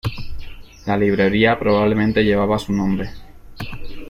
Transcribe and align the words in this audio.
La 0.87 0.97
librería 0.97 1.59
probablemente 1.59 2.23
llevaba 2.23 2.57
su 2.57 2.73
nombre. 2.73 3.11